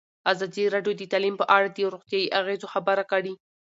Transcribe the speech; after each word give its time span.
ازادي 0.31 0.63
راډیو 0.73 0.93
د 0.97 1.03
تعلیم 1.11 1.35
په 1.41 1.45
اړه 1.55 1.67
د 1.71 1.77
روغتیایي 1.93 2.33
اغېزو 2.39 2.71
خبره 2.73 3.03
کړې. 3.11 3.33